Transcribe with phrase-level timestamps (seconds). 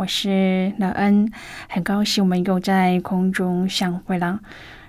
[0.00, 1.30] 我是乐恩，
[1.68, 4.40] 很高兴我们又在空中相会了。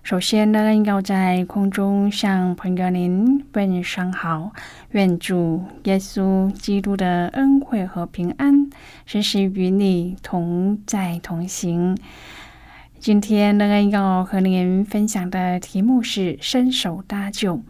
[0.03, 4.53] 首先，乐恩要在空中向朋友您问声好，
[4.92, 8.70] 愿主耶稣基督的恩惠和平安
[9.06, 11.98] 时时与你同在同行。
[12.98, 17.62] 今天，乐恩要和您分享的题目是伸手搭救。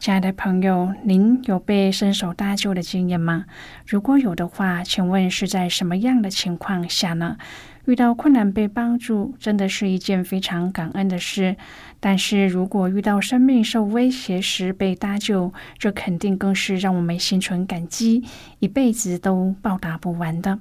[0.00, 3.44] 亲爱的朋友，您有被伸手搭救的经验吗？
[3.86, 7.36] 如果有的话，请问是在什么样的情况下呢？
[7.84, 11.54] 遇到困难被帮助，真的是一件非常感恩的事。
[12.00, 18.24] 但是如果遇到生命受威胁时被搭救，这肯定更是让我们心存感激，
[18.58, 20.58] 一辈子都报答不完的。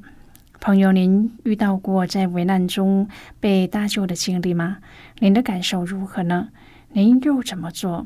[0.59, 3.07] 朋友，您遇到过在危难中
[3.39, 4.79] 被搭救的经历吗？
[5.19, 6.49] 您的感受如何呢？
[6.91, 8.05] 您又怎么做？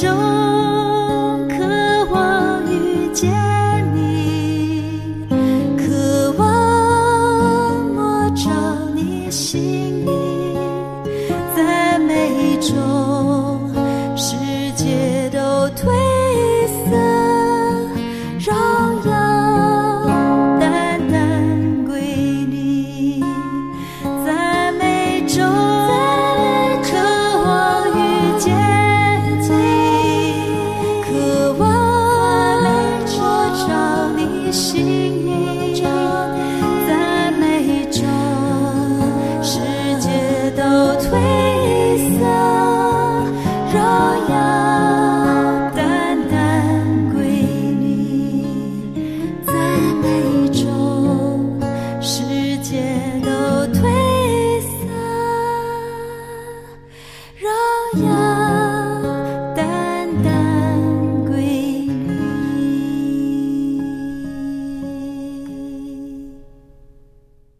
[0.00, 0.47] 就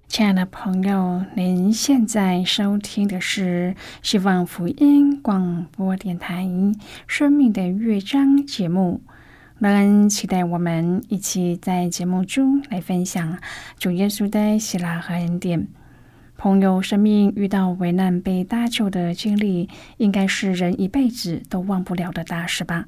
[0.09, 6.43] 亲爱的朋友，您现在收听的是希望福音广播电台
[7.07, 9.01] 《生命的乐章》节目。
[9.61, 13.39] 乐恩期待我们一起在节目中来分享
[13.79, 15.69] 主耶稣的喜乐和恩典。
[16.39, 22.87] 朋友，生命遇到危难被搭救的经历，应该是人一辈子都忘不了的大事吧？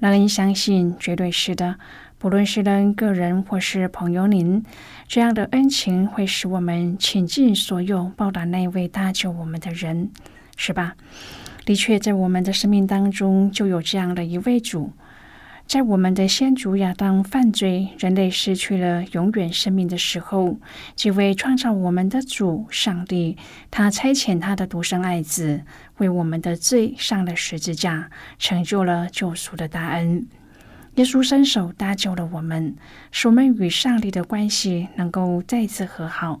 [0.00, 1.76] 乐恩相信，绝对是的。
[2.18, 4.64] 不论是人个人或是朋友，您
[5.06, 10.10] 这样的恩情会使我们倾尽所有报答那位搭救我们的人，
[10.56, 10.96] 是吧？
[11.64, 14.90] 的确，在我们的生命当中就有这样的一位主，
[15.70, 20.58] 在我们的先祖亚当犯罪、人类失去了永远生命的时候，
[20.96, 23.36] 这位创造我们的主上帝，
[23.70, 25.62] 他差遣他的独生爱子
[25.98, 30.26] 为我们的罪上了十字架，成就了救赎的大恩。
[30.96, 32.74] 耶稣伸手搭救了我们，
[33.12, 36.40] 使我们与上帝的关系能够再次和好。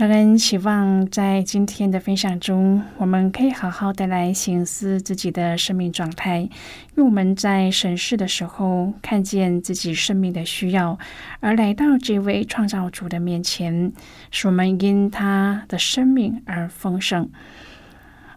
[0.00, 6.50] 让人期望在今天的分享中，我们可以好好的来醒思自己的生命状态，因
[6.94, 10.98] 为我们在审视的时候，看见自己生命的需要，
[11.40, 13.92] 而来到这位创造主的面前，
[14.30, 17.28] 使我们因他的生命而丰盛。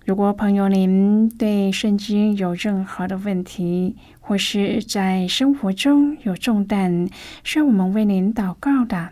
[0.03, 7.07] 如果朋友您对圣经有任何的问题，或是在生活中有重担，
[7.45, 9.11] 需要我们为您祷告的。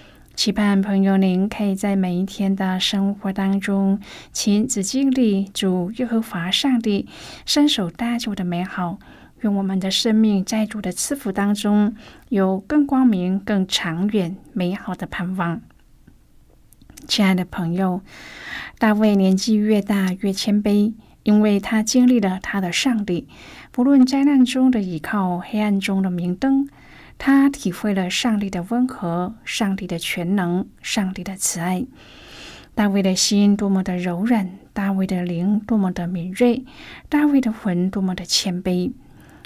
[0.33, 3.99] 期盼朋友，您可以在每一天的生活当中
[4.31, 7.07] 亲自经历主耶和华上帝
[7.45, 8.97] 伸手搭救的美好。
[9.41, 11.95] 愿我们的生命在主的赐福当中
[12.29, 15.61] 有更光明、更长远、美好的盼望。
[17.07, 18.01] 亲爱的朋友，
[18.79, 20.93] 大卫年纪越大越谦卑，
[21.23, 23.27] 因为他经历了他的上帝，
[23.71, 26.67] 不论灾难中的倚靠，黑暗中的明灯。
[27.23, 31.85] 他体会了上帝的温和，上帝的全能，上帝的慈爱。
[32.73, 36.65] 大卫的心多么的柔软，大卫的灵多么的敏锐，
[37.09, 38.91] 大卫的魂多么的谦卑。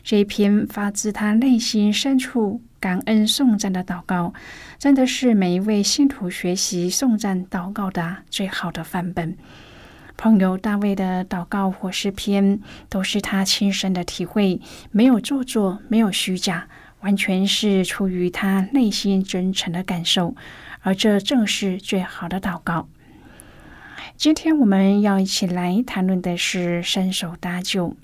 [0.02, 4.34] 这一篇发自他内心深处感恩颂赞的祷告，
[4.80, 9.36] 真的是每一位信徒学习颂赞祷告的最好的范本。
[10.16, 16.70] 朋友，大卫的祷告或诗篇都是他亲身的体会，没有做作，没有虚假。
[17.06, 20.36] 完全是出于他内心真诚的感受，
[20.82, 22.90] 而这正是最好的祷告。
[24.18, 27.96] 今天我们要一起来谈论的是伸手搭救。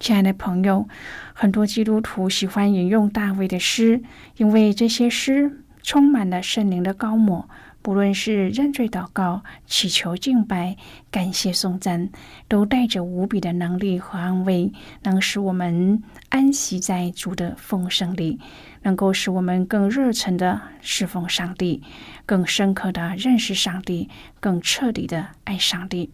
[0.00, 0.88] 亲爱的朋友，
[1.34, 4.02] 很多基督徒喜欢引用大卫的诗，
[4.38, 7.46] 因为这些诗充满了圣灵的高抹。
[7.86, 10.76] 不论是认罪祷告、祈求敬拜、
[11.08, 12.10] 感谢颂赞，
[12.48, 14.72] 都带着无比的能力和安慰，
[15.04, 18.40] 能使我们安息在主的丰盛里，
[18.82, 21.80] 能够使我们更热忱的侍奉上帝，
[22.26, 24.08] 更深刻的认识上帝，
[24.40, 26.10] 更彻底的爱上帝。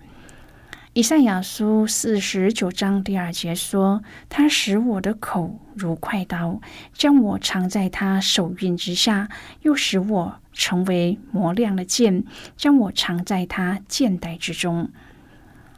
[0.95, 6.61] 以赛亚书四十九章第二节说：“他使我的口如快刀，
[6.93, 9.31] 将我藏在他手韵之下，
[9.63, 12.25] 又使我成为磨亮的剑，
[12.59, 14.91] 将我藏在他剑带之中。”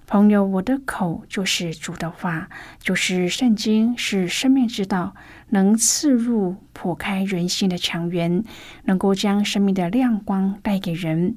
[0.08, 2.48] 朋友，我的口就是主的话，
[2.80, 5.14] 就是圣经，是生命之道，
[5.50, 8.42] 能刺入、破开人心的强源，
[8.86, 11.36] 能够将生命的亮光带给人。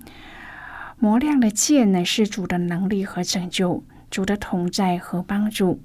[1.00, 5.80] 磨亮的剑乃是主的能力和拯救，主的同在和帮助。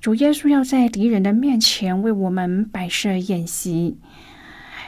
[0.00, 3.98] 主耶稣要在敌人的面前为我们摆设宴席。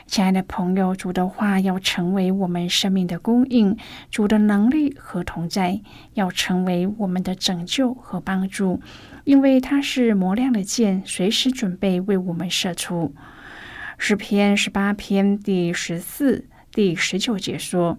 [0.06, 3.76] 亲爱的朋友，主的话要成为我们生命的供应，
[4.10, 5.82] 主的能力和同在
[6.14, 8.80] 要成为我们的拯救和帮助，
[9.24, 13.14] 因为它是磨亮的剑，随时准备为我们射出。
[13.98, 17.98] 诗篇十八篇第十四、第十九节说：“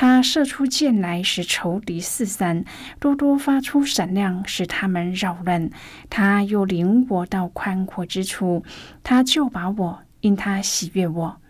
[0.00, 2.62] 他射出箭来，使仇敌四散；
[3.00, 5.70] 多多发出闪亮，使他们扰乱。
[6.08, 8.62] 他又领我到宽阔之处，
[9.02, 11.40] 他就把我，因他喜悦我。”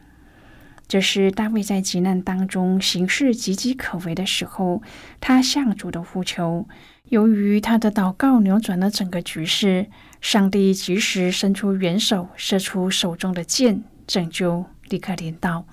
[0.88, 4.80] 这是大卫在急难当中行事岌岌可危的时候，
[5.20, 6.66] 他向主的呼求。
[7.10, 9.88] 由于他的祷告扭转了整个局势，
[10.22, 15.66] 上帝及时伸出援手，射出手中的箭，拯救立刻临到。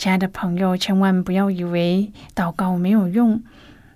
[0.00, 3.42] 亲爱的朋友，千万不要以为祷告没有用。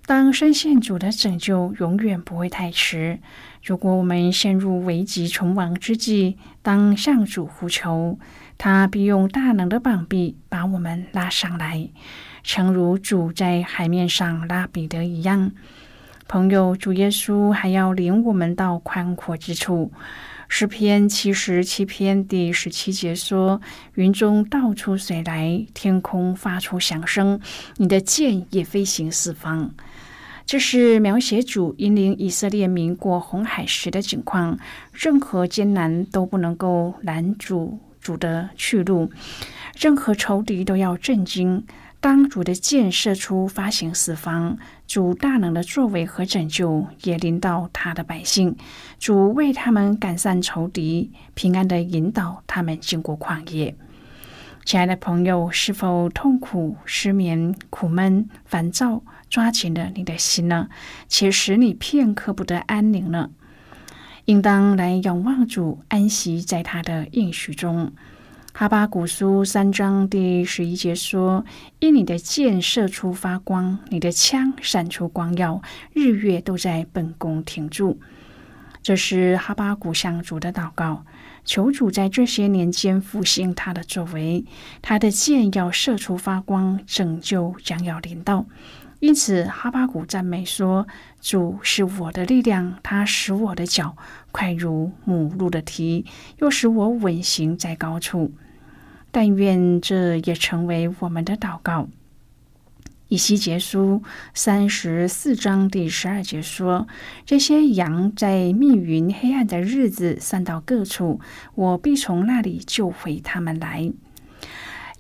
[0.05, 3.19] 当深陷主的拯救，永远不会太迟。
[3.65, 8.19] 如果我们陷入危急存亡之际，当向主呼求。
[8.59, 11.89] 他必用大能的膀臂把我们拉上来，
[12.43, 15.53] 诚如主在海面上拉彼得一样。
[16.29, 19.91] 朋友，主耶稣还要领我们到宽阔之处。
[20.49, 23.61] 诗篇七十七篇第十七节说
[23.95, 27.41] ：“云中倒出水来，天空发出响声，
[27.77, 29.75] 你的剑也飞行四方。”
[30.47, 34.59] 这是描写主引领以色列民过红海时的景况，
[34.93, 37.79] 任何艰难都不能够拦阻。
[38.01, 39.11] 主的去路，
[39.79, 41.65] 任何仇敌都要震惊。
[42.05, 48.55] 当主的箭射出，发行四方，主大能的作为和拯救也临到他的百姓。
[48.99, 53.75] 主为他们赶散仇敌，平安的引导他们经过旷野。
[54.67, 60.69] 亲爱的朋友，是否痛苦、失眠、苦闷、烦躁，抓紧了你的心呢？
[61.09, 63.31] 且使你片刻不得安宁呢？
[64.27, 67.95] 应当来仰望主，安息在他的应许中。
[68.57, 71.45] 哈巴古书三章第十一节说
[71.81, 75.61] ：“因你的箭射出发光，你的枪闪出光耀，
[75.93, 77.99] 日月都在本宫停住。”
[78.81, 81.05] 这是哈巴古向主的祷告，
[81.45, 84.45] 求主在这些年间复兴他的作为。
[84.81, 88.47] 他的箭要射出发光，拯救将要临到。
[89.01, 90.87] 因此，哈巴谷赞美说
[91.21, 93.97] ：“主是我的力量，他使我的脚
[94.31, 96.07] 快如母鹿的蹄，
[96.39, 98.31] 又使我稳行在高处。”
[99.15, 101.89] 但愿这也成为我们的祷告。
[103.07, 104.03] 以西结书
[104.35, 106.89] 三十四章第十二节说
[107.25, 111.21] ：“这些羊在密云黑暗的日子散到各处，
[111.55, 113.93] 我必从那里救回他们来。”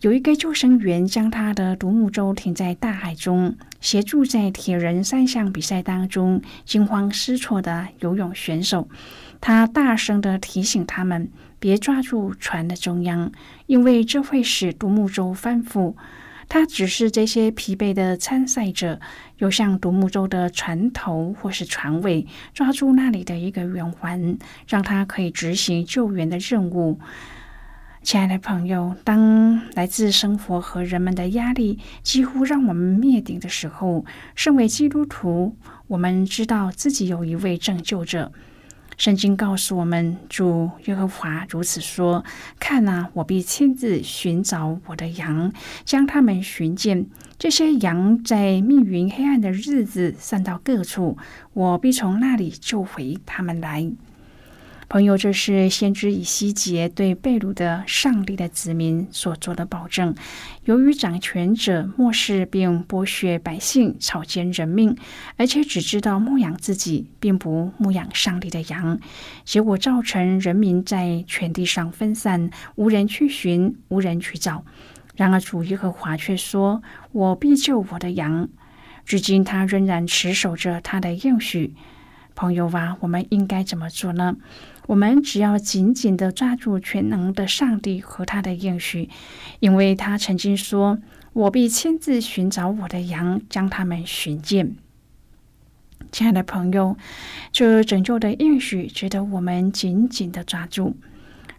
[0.00, 8.87] 有一个救生员将他的独木舟停在大海中，协助在铁人三项比赛当中惊慌失措的游泳选手。
[9.47, 13.31] 他大声的提醒他们别抓住船的中央，
[13.67, 15.95] 因为这会使独木舟翻覆。
[16.49, 18.99] 他指示这些疲惫的参赛者，
[19.37, 26.99] 游向独木舟的船头或是船尾，抓住那里的一个圆环，让他可以执行救援的任务。
[28.03, 35.55] 亲爱的朋友，当来自生活和人们的压力几乎让我们灭顶的时候，身为基督徒，
[35.89, 38.33] 我们知道自己有一位拯救者。
[38.97, 42.25] 圣经告诉我们，主耶和华如此说
[42.61, 45.53] ：“看啊，我必亲自寻找我的羊，
[45.85, 47.07] 将他们寻见。
[47.39, 51.19] 这些羊在密云黑暗的日子散到各处，
[51.53, 53.93] 我必从那里救回他们来。”
[54.88, 60.14] 朋友，这是先知以西结对贝鲁的上帝的子民所做的保证。
[60.64, 64.97] 由于掌权者漠视并剥削百姓，草菅人命，
[65.37, 69.00] 而且只知道牧养自己，并不牧养上帝的羊，
[69.45, 74.64] 结果造成人民在全地上分散，无人去寻，无人去找。
[75.17, 78.49] 然而主耶和华却说：“我必救我的羊。”
[79.07, 81.75] 至今，他仍然持守着他的应许。
[82.35, 84.37] 朋友啊，我们应该怎么做呢？
[84.87, 89.09] 我们只要紧紧的抓住全能的上帝和他的应许，
[89.61, 90.99] 因为他曾经说
[91.33, 94.76] ：“我必亲自寻找我的羊，将他们寻见。”
[96.12, 96.97] 亲爱的朋友，
[97.50, 100.97] 这拯救的应许值得我们紧紧的抓住。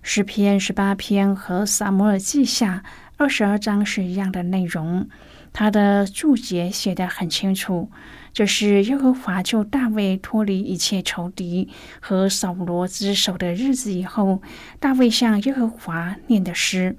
[0.02, 2.84] 诗篇十八篇和撒摩尔记下
[3.18, 5.10] 二十二章是一样的内容，
[5.52, 7.90] 他的注解写得很清楚。
[8.36, 11.70] 这是耶和华救大卫脱离一切仇敌
[12.02, 14.42] 和扫罗之手的日子以后，
[14.78, 16.98] 大卫向耶和华念的诗。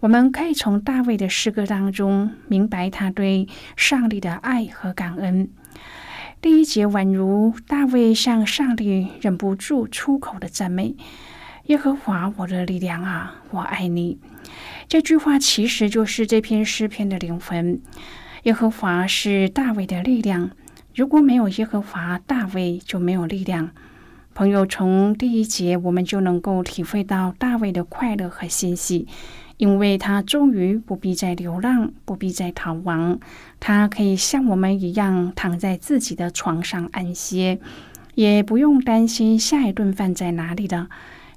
[0.00, 3.48] 我们可以从大卫的诗歌当中明白他对
[3.78, 5.48] 上帝的爱和感恩。
[6.42, 10.94] 第一节宛如大卫向上帝忍不住出口的赞美，
[11.64, 14.18] 耶和华我的力量啊，我爱你。
[14.86, 17.80] 这句话其实就是这篇诗篇的灵魂。
[18.42, 20.50] 耶和华是大卫的力量，
[20.94, 23.70] 如果没有耶和华，大卫就没有力量。
[24.32, 29.08] 朋友，从第一节我们就能够体会到大卫的快乐和欣喜，
[29.56, 33.18] 因为他终于不必再流浪，不必再逃亡，
[33.58, 37.58] 他可以像我们一样躺在自己的床上安歇，
[38.14, 40.88] 也不用担心下一顿饭在哪里了。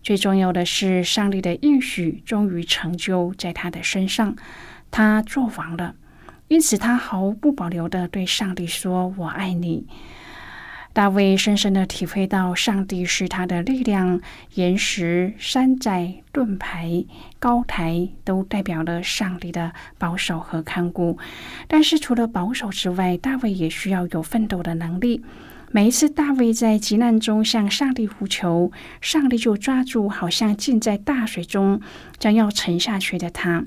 [0.03, 4.35] 最重要的是，上帝的应许终于成就在他的身上，
[4.91, 5.95] 他做王了。
[6.47, 9.85] 因此，他毫不保留的对上帝说：“我爱你。”
[10.93, 14.19] 大卫深深的体会到，上帝是他的力量。
[14.55, 17.05] 岩石、山寨、盾牌、
[17.37, 21.19] 高台，都代表了上帝的保守和看顾。
[21.67, 25.23] 但是，除了保守之外，大卫也需要有奋斗的能力。
[25.69, 31.79] 每一次大卫在急难中向上帝呼求，上帝就抓住好像浸在大水中
[32.17, 33.65] 将要沉下去的他。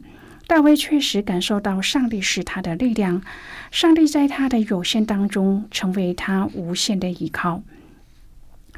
[0.51, 3.23] 大卫确实感受到上帝是他的力量，
[3.71, 7.63] 上帝在他的有限当中成为他无限的依靠。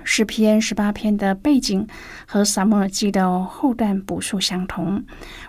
[0.05, 1.87] 诗篇十八篇的背景
[2.27, 5.03] 和撒母耳记的后段补述相同。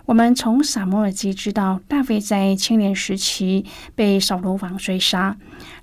[0.06, 5.36] 我们从撒母耳记知道，大卫在青年时期被扫罗王追杀，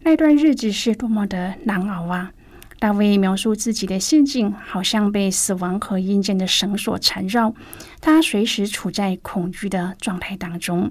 [0.04, 2.32] 那段日子是多么的难熬啊！
[2.80, 7.54] 大卫描述自己的心境，好像被死亡和阴间的绳索缠绕，
[8.00, 10.90] 他随时处在恐惧的状态当中。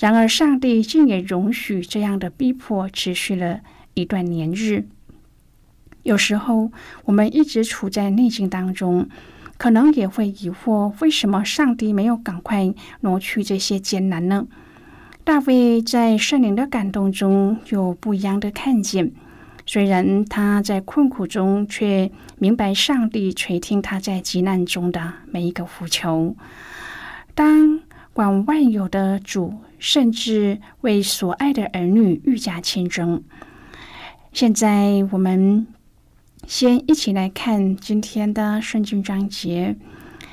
[0.00, 3.60] 然而，上帝竟也容许这样的逼迫持续了
[3.94, 4.88] 一段年日。
[6.02, 6.72] 有时候，
[7.04, 9.08] 我们一直处在逆境当中，
[9.56, 14.48] 可能也会疑惑：为什么上帝没有赶快挪去这些艰难呢？
[15.22, 19.12] 大卫在圣灵的感动中有不一样的看见。
[19.66, 26.36] 虽然他在困苦中，却明白上帝垂听他在急难中的每一个呼求。
[27.34, 27.80] 当
[28.12, 33.22] 管万有的主，甚至为所爱的儿女愈加亲征。
[34.32, 35.66] 现在我们。
[36.44, 39.76] 先一起来看今天的圣经章节。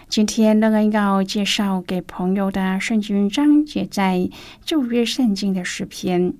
[0.07, 4.27] 今天乐恩要介绍给朋友的圣经章节在
[4.65, 6.33] 旧约圣经的诗篇。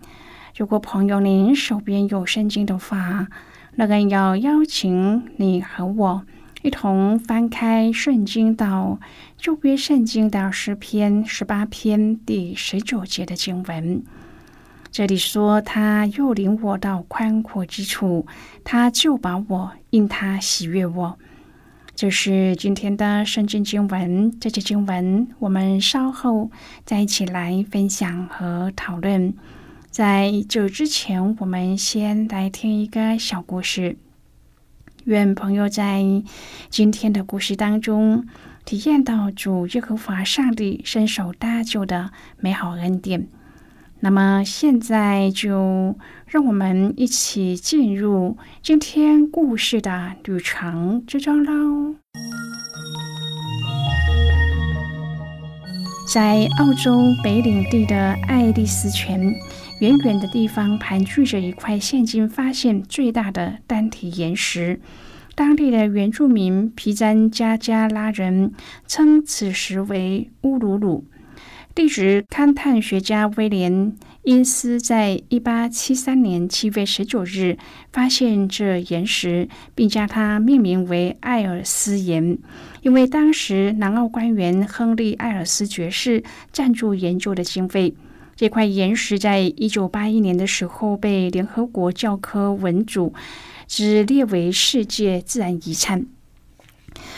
[0.59, 3.29] 如果朋友您手边有圣经的话，
[3.77, 6.25] 乐恩要邀请你和我
[6.63, 8.99] 一同翻开圣经到
[9.37, 14.03] 旧约圣经的诗篇十八篇第十九节的经文。
[14.91, 18.27] 这里说，他又领我到宽阔之处，
[18.65, 21.17] 他就把我因他喜悦我。
[21.95, 24.37] 这是今天的圣经经文。
[24.41, 26.51] 这节经文我们稍后
[26.83, 29.33] 再一起来分享和讨论。
[29.99, 33.97] 在这之前，我们先来听一个小故事。
[35.03, 36.01] 愿朋友在
[36.69, 38.25] 今天的故事当中
[38.63, 43.27] 体验到主耶和华上帝伸手搭救的美好恩典。
[43.99, 51.95] 那么现在就让我们一起进入今天故事的旅程之中喽。
[56.07, 59.35] 在澳洲北领地的爱丽丝泉，
[59.79, 64.81] 远远的地方盘踞着一块现今发现最大的单体岩石。
[65.35, 68.51] 当地的原住民皮詹加加拉人
[68.87, 71.05] 称此石为乌鲁鲁。
[71.73, 73.71] 地质勘探学家威廉·
[74.23, 77.57] 因斯在一八七三年七月十九日
[77.93, 82.37] 发现这岩石，并将它命名为艾尔斯岩，
[82.81, 87.93] 因为当时南澳官员亨利·艾尔斯爵士赞助研究的经费。
[88.39, 93.13] 这块岩石在一九八一年的时候被联合国教科文组
[93.67, 96.05] 织列为世界自然遗产。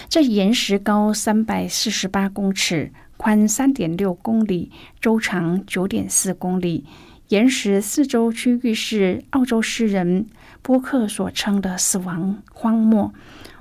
[0.10, 2.92] 这岩石高三百四十八公尺。
[3.18, 6.86] 宽三点六公里，周长九点四公里。
[7.28, 10.26] 岩石四周区域是澳洲诗人
[10.64, 13.14] 波克所称的“死亡荒漠”。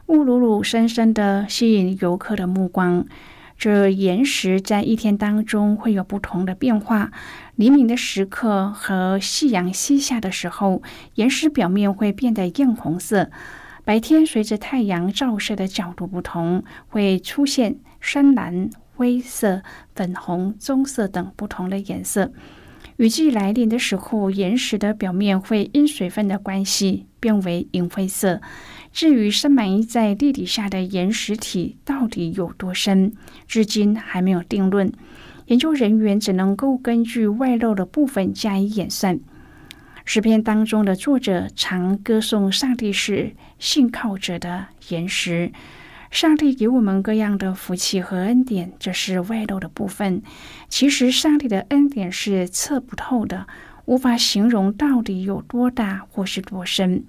[0.09, 3.05] 乌鲁鲁深深的吸引游客的目光。
[3.61, 7.13] 这岩石在一天当中会有不同的变化。
[7.57, 10.81] 黎明的时刻和夕阳西下的时候，
[11.17, 13.31] 岩石表面会变得艳红色。
[13.85, 18.71] 白天随着太阳照射的角度不同，会出现深蓝。
[18.97, 19.63] 灰色、
[19.95, 22.33] 粉红、棕色等不同的颜色。
[22.97, 28.43] 雨季来临的时候，岩石的表面会因水分的关系变为银灰色。
[28.93, 33.13] 至于深埋在地底下的岩石体到底有多深，
[33.47, 34.93] 至今还没有定论。
[35.47, 39.19] 研究人员只能够根据外露的部分加以演算。
[40.05, 45.53] 诗篇当中的作者常歌颂上帝是信靠者的岩石。
[46.11, 50.21] 上帝给我们各样的福气和恩典，这是外露的部分。
[50.69, 53.47] 其实，上帝的恩典是测不透的，
[53.85, 57.05] 无法形容到底有多大或是多深。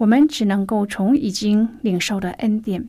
[0.00, 2.88] 我们只能够从已经领受的恩典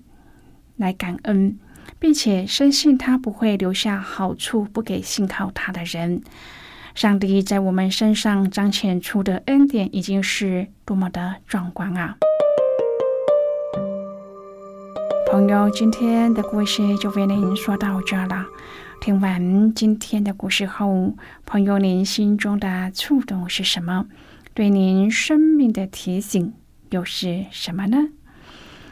[0.77, 1.59] 来感恩，
[1.99, 6.21] 并且深信他不会留下好处不给信靠他的人。
[6.95, 12.15] 上帝在我们身上彰显出的恩典，已经是多么的壮观啊！
[15.29, 18.45] 朋友，今天的故事就为您说到这了。
[19.01, 21.13] 听完今天的故事后，
[21.45, 24.05] 朋友，您心中的触动是什么？
[24.53, 26.53] 对您生命的提醒
[26.91, 28.09] 又是什么呢？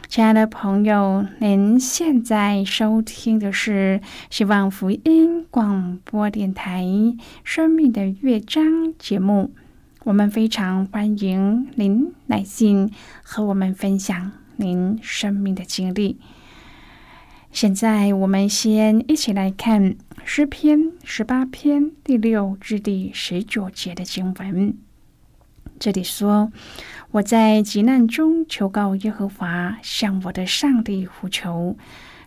[0.08, 6.82] 亲爱的朋友，您现在收听的是希望福音广播电台
[7.44, 8.64] 《生命的乐章》
[8.98, 9.52] 节目。
[10.04, 12.90] 我们非常欢迎您来信
[13.22, 14.32] 和我们分享。
[14.56, 16.18] 您生命的经历。
[17.52, 24.74] 现在，我们先一起来看诗篇十八篇第六至第十九节的经文。
[25.80, 26.52] 这里说
[27.12, 31.74] ：“我在急难中求告耶和华，向我的上帝呼求。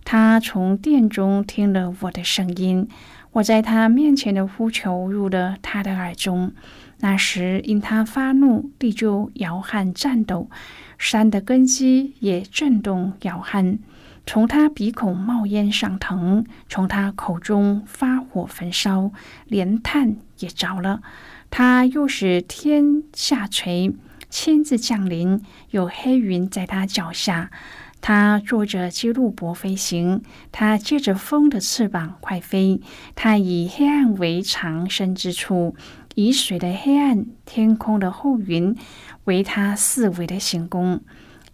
[0.04, 2.88] 他从殿中听了我的声音，
[3.34, 6.52] 我在他面前的呼求入了他的耳中。
[7.02, 10.50] 那时，因他发怒，地就摇撼颤抖。”
[10.98, 13.78] 山的根基也震动摇撼，
[14.26, 19.12] 从他鼻孔冒烟上腾，从他口中发火焚烧，
[19.46, 21.02] 连炭也着了。
[21.50, 23.94] 他又使天下垂，
[24.30, 27.52] 亲自降临，有黑云在他脚下。
[28.02, 32.82] 他坐着基路伯飞行，他借着风的翅膀快飞。
[33.16, 35.76] 他以黑暗为藏身之处，
[36.16, 38.76] 以水的黑暗、天空的厚云。
[39.26, 41.00] 为他四围的行宫，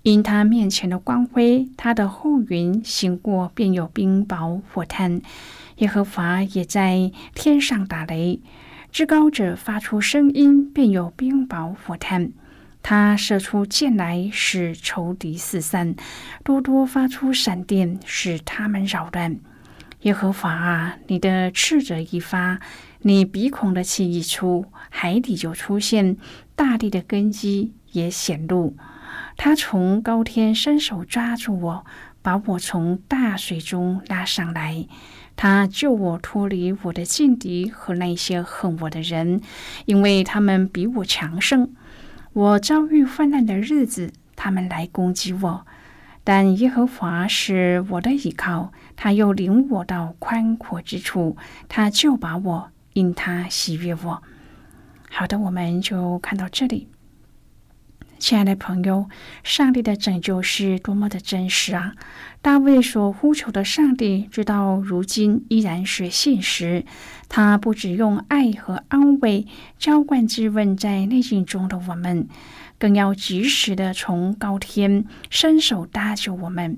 [0.10, 5.22] 因他面前的光辉，他的后云行过，便有冰雹火炭。
[5.78, 8.42] 耶和华也在天上打雷，
[8.92, 12.32] 至高者发出声音，便有冰雹火炭。
[12.82, 15.94] 他射出箭来，使仇敌四散；
[16.44, 19.38] 多多发出闪电，使他们扰乱。
[20.02, 22.60] 耶和华啊，你的斥责一发，
[23.02, 26.18] 你鼻孔的气一出，海底就出现。
[26.56, 28.76] 大地的根基也显露，
[29.42, 31.86] 他从高天伸手抓住我，
[32.22, 34.86] 把我从大水中拉上来。
[35.38, 39.40] 他救我脱离我的劲敌和那些恨我的人，
[39.86, 41.74] 因为他们比我强盛。
[42.34, 45.66] 我遭遇患难的日子，他们来攻击我，
[46.26, 51.38] 但耶和华是我的依靠，他又领我到宽阔之处，
[51.70, 54.22] 他就把我因他喜悦我。
[55.10, 56.90] 好的，我们就看到这里。
[58.20, 59.08] 亲爱的朋友，
[59.44, 61.94] 上帝的拯救是多么的真实啊！
[62.42, 66.84] 大卫所呼求的上帝，直到如今依然是现实。
[67.30, 72.28] 他不只用爱和安慰浇灌质问在内心中的我们，
[72.78, 76.78] 更要及时的从高天伸手搭救我们。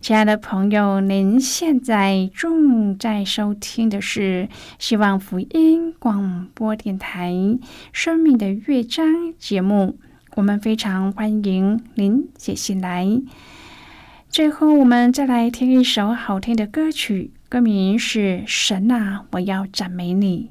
[0.00, 4.48] 亲爱的朋友，您现在正在收听的是
[4.78, 7.30] 希望福音广播电台
[7.92, 9.06] 《生命的乐章》
[9.38, 9.98] 节目。
[10.36, 13.06] 我们非常欢迎您写信来。
[14.28, 20.50] 最后，我们再来听一首好听的歌曲，歌名是《神啊，我要赞美你》。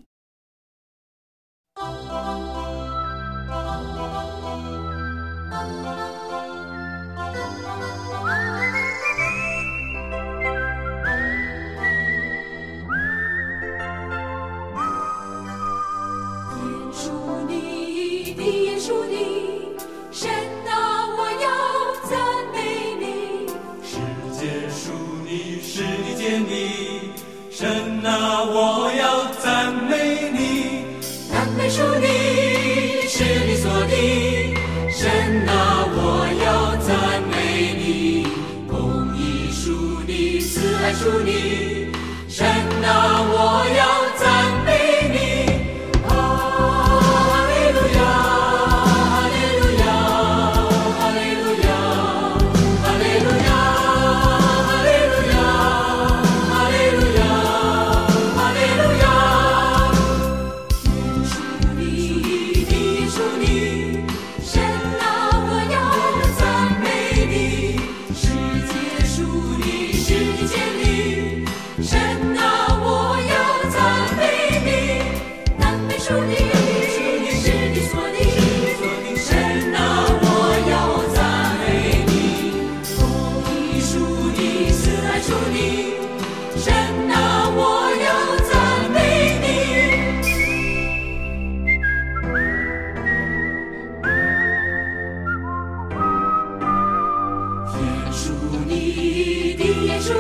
[98.30, 98.36] 属
[98.68, 100.14] 你的耶属，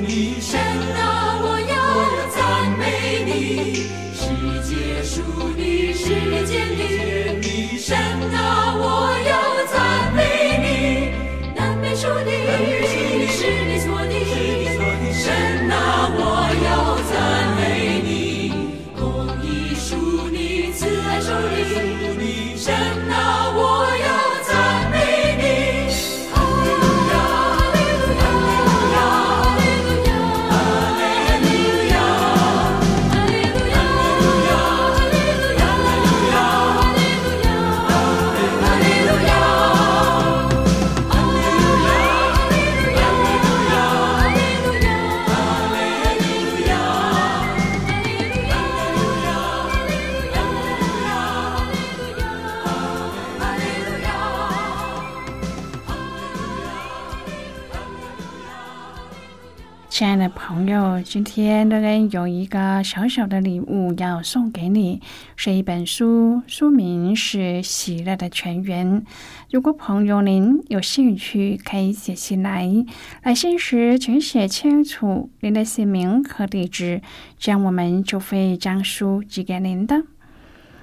[0.00, 0.58] 你神
[0.96, 1.74] 啊，我要
[2.34, 2.38] 赞
[2.78, 2.82] 美
[3.26, 3.30] 你；
[4.14, 4.24] 世
[4.64, 5.20] 界属
[5.54, 6.06] 你世
[6.46, 6.80] 界里，
[7.42, 7.94] 你神
[8.32, 8.65] 啊。
[59.98, 65.00] 亲爱的朋友，今天乐恩有一个小小的礼物要送给你，
[65.36, 69.00] 是一本书，书名是《喜乐的泉源》。
[69.50, 72.70] 如果朋友您有兴趣，可以写信来，
[73.22, 77.00] 来信时请写清楚您的姓名和地址，
[77.38, 80.02] 这样我们就会将书寄给您的。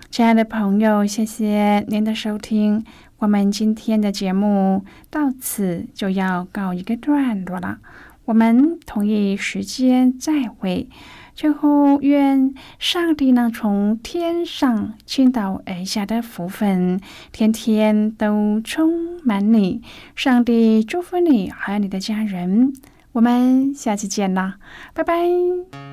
[0.10, 2.84] 亲爱的朋友，谢谢您的收听，
[3.19, 7.78] 我们今天的节目到此就要告一个段落了。
[8.26, 10.90] 我们同一时间再会。
[11.36, 17.00] 最后，愿上帝能从天上倾倒而下的福分，
[17.32, 19.82] 天天都充满你。
[20.16, 22.74] 上帝祝福你，和你的家人。
[23.14, 24.58] 我们下期见啦，
[24.94, 25.93] 拜拜。